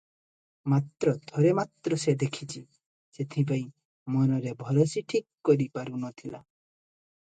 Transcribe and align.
ମାତ୍ର 0.73 1.13
ଥରେ 1.31 1.51
ମାତ୍ର 1.59 1.99
ସେ 2.05 2.17
ଦେଖିଚି, 2.25 2.63
ସେଥିପାଇଁ 3.19 3.63
ମନରେ 4.17 4.59
ଭରସି 4.67 5.09
ଠିକ୍ 5.13 5.33
କରି 5.49 5.73
ପାରୁ 5.81 5.97
ନ 5.99 6.15
ଥିଲା। 6.21 6.45